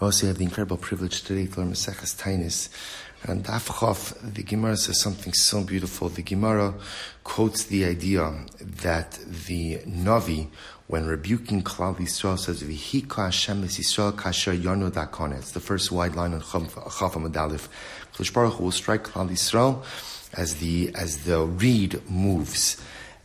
[0.00, 2.68] I also have the incredible privilege today to learn Maseches Tainis.
[3.24, 6.08] And Daf the Gemara says something so beautiful.
[6.08, 6.74] The Gemara
[7.24, 10.50] quotes the idea that the Navi,
[10.86, 16.14] when rebuking Klal Yisrael, says, "V'hika Hashem Yisrael kasher yarnu dakon." It's the first wide
[16.14, 17.66] line on Chaf Amadalif.
[18.32, 19.82] Baruch will strike Klal Yisrael
[20.32, 22.76] as the as the reed moves.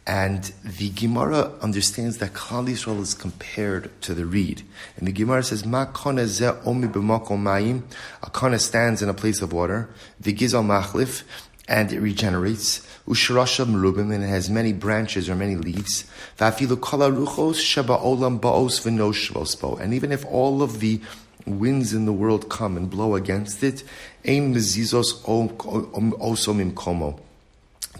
[0.06, 4.64] And the Gemara understands that Klal Yisrael is compared to the reed.
[4.98, 7.84] And the Gemara says, Ma ze omi mayim.
[8.22, 9.90] A kona stands in a place of water.
[10.20, 11.24] The gizal machlif,
[11.70, 12.86] and it regenerates.
[13.08, 16.04] Ushrasha merubim, and it has many branches or many leaves.
[16.38, 19.80] Va'afilu kala ruchos sheba olam ba'os v'noshvospo.
[19.80, 21.00] And even if all of the
[21.46, 23.84] winds in the world come and blow against it,
[24.26, 27.20] ein mezizos osomim komo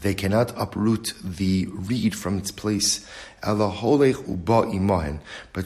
[0.04, 3.06] they cannot uproot the reed from its place.
[3.42, 3.72] But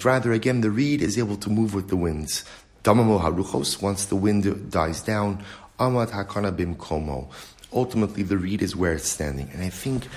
[0.06, 2.46] rather, again, the reed is able to move with the winds.
[2.86, 5.44] Once the wind dies down.
[7.74, 9.50] Ultimately, the reed is where it's standing.
[9.52, 10.08] And I think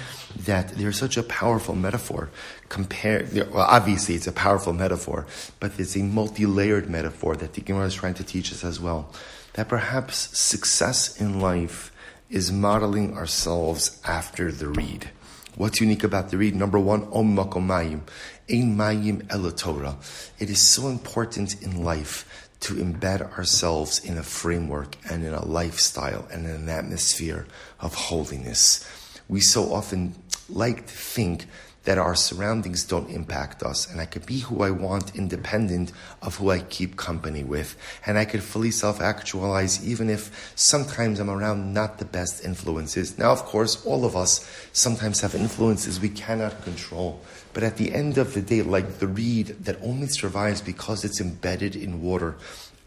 [0.45, 2.31] that there's such a powerful metaphor.
[2.69, 5.27] Compare, well, obviously it's a powerful metaphor,
[5.59, 9.13] but it's a multi-layered metaphor that the Gemara is trying to teach us as well.
[9.55, 11.90] That perhaps success in life
[12.31, 15.11] is modeling ourselves after the reed.
[15.57, 16.55] What's unique about the reed?
[16.55, 18.03] Number one, Om Makomayim,
[18.49, 19.97] Ein Mayim Torah.
[20.39, 25.45] It is so important in life to embed ourselves in a framework and in a
[25.45, 27.47] lifestyle and in an atmosphere
[27.81, 28.89] of holiness.
[29.29, 30.15] We so often
[30.49, 31.47] like to think
[31.85, 36.37] that our surroundings don't impact us and I could be who I want independent of
[36.37, 37.77] who I keep company with.
[38.07, 43.19] And I could fully self actualize even if sometimes I'm around not the best influences.
[43.19, 47.21] Now, of course, all of us sometimes have influences we cannot control.
[47.53, 51.21] But at the end of the day, like the reed that only survives because it's
[51.21, 52.37] embedded in water,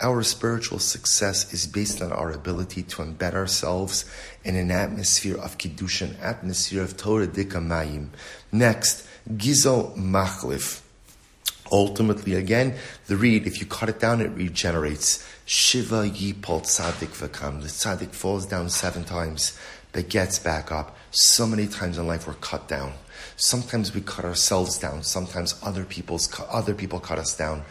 [0.02, 4.06] our spiritual success is based on our ability to embed ourselves
[4.44, 8.09] in an atmosphere of Kiddush, an atmosphere of Torah Dikamayim.
[8.52, 10.81] Next, Gizo Machlif.
[11.72, 12.75] Ultimately, again,
[13.07, 15.25] the reed, if you cut it down, it regenerates.
[15.46, 17.62] Shiva Yipol Tzadik Vakam.
[17.62, 19.57] The Tzadik falls down seven times,
[19.91, 20.97] but gets back up.
[21.12, 22.94] So many times in life we're cut down.
[23.35, 25.03] Sometimes we cut ourselves down.
[25.03, 27.63] Sometimes other people's other people cut us down.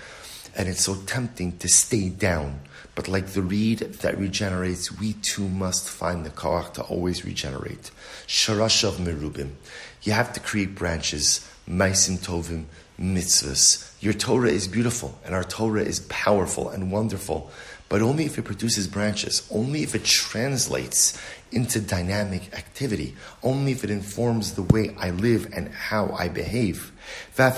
[0.54, 2.60] And it's so tempting to stay down.
[2.94, 7.90] But like the reed that regenerates, we too must find the koach to always regenerate.
[8.26, 9.52] Sharashav merubim.
[10.02, 11.48] You have to create branches.
[11.68, 12.64] Maisim tovim,
[13.00, 13.92] mitzvahs.
[14.02, 17.50] Your Torah is beautiful, and our Torah is powerful and wonderful,
[17.92, 21.20] but only if it produces branches, only if it translates
[21.50, 26.90] into dynamic activity, only if it informs the way I live and how I behave.
[27.36, 27.52] The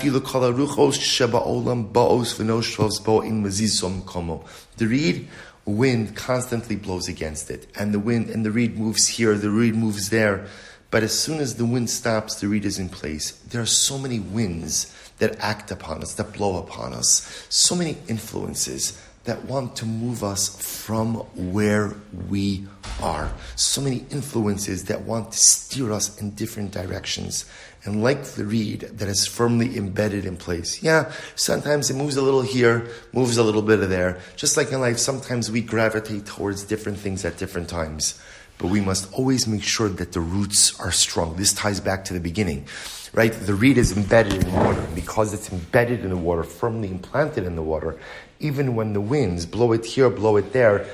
[4.81, 5.29] reed
[5.63, 9.75] wind constantly blows against it, and the wind and the reed moves here, the reed
[9.75, 10.47] moves there.
[10.91, 13.31] But as soon as the wind stops, the reed is in place.
[13.31, 17.95] There are so many winds that act upon us, that blow upon us, so many
[18.09, 20.55] influences that want to move us
[20.85, 21.15] from
[21.51, 21.93] where
[22.29, 22.65] we
[23.01, 23.31] are.
[23.55, 27.45] So many influences that want to steer us in different directions.
[27.83, 30.81] And like the reed that is firmly embedded in place.
[30.81, 34.19] Yeah, sometimes it moves a little here, moves a little bit of there.
[34.35, 38.19] Just like in life, sometimes we gravitate towards different things at different times.
[38.57, 41.35] But we must always make sure that the roots are strong.
[41.35, 42.67] This ties back to the beginning,
[43.13, 43.33] right?
[43.33, 44.81] The reed is embedded in the water.
[44.95, 47.97] Because it's embedded in the water, firmly implanted in the water,
[48.39, 50.87] even when the winds blow it here, blow it there,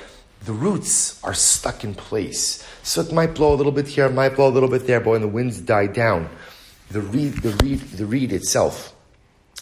[0.46, 2.66] the roots are stuck in place.
[2.82, 5.12] So it might blow a little bit here, might blow a little bit there, but
[5.12, 6.30] when the winds die down,
[6.90, 8.94] the reed, the reed, the reed itself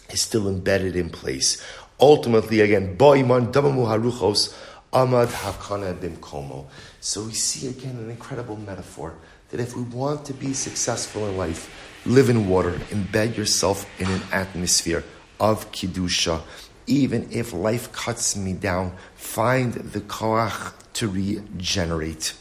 [0.09, 1.61] is still embedded in place.
[1.99, 4.55] Ultimately, again, boiman damamu haruchos
[4.93, 6.65] amad hakana bimkomo.
[6.99, 9.15] So we see again an incredible metaphor
[9.49, 11.69] that if we want to be successful in life,
[12.05, 15.03] live in water, embed yourself in an atmosphere
[15.39, 16.41] of Kiddusha.
[16.87, 22.33] Even if life cuts me down, find the koach to regenerate.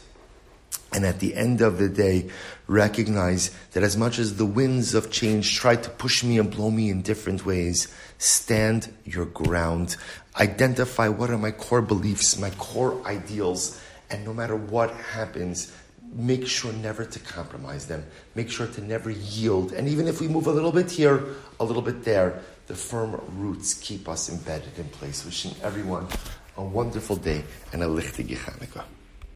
[0.91, 2.29] And at the end of the day,
[2.67, 6.71] recognize that as much as the winds of change try to push me and blow
[6.71, 9.97] me in different ways, stand your ground.
[10.39, 15.71] Identify what are my core beliefs, my core ideals, and no matter what happens,
[16.13, 18.03] make sure never to compromise them.
[18.33, 19.73] Make sure to never yield.
[19.73, 21.23] And even if we move a little bit here,
[21.59, 25.23] a little bit there, the firm roots keep us embedded in place.
[25.25, 26.07] Wishing everyone
[26.57, 27.43] a wonderful day
[27.73, 28.83] and a lichtige Chanukah.